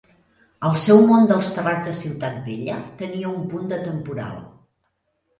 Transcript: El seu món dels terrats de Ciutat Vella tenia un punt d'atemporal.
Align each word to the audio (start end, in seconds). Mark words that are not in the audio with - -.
El 0.67 0.71
seu 0.83 1.01
món 1.09 1.27
dels 1.31 1.49
terrats 1.57 1.89
de 1.89 1.91
Ciutat 1.97 2.39
Vella 2.47 2.77
tenia 3.01 3.33
un 3.33 3.43
punt 3.51 3.69
d'atemporal. 3.73 4.41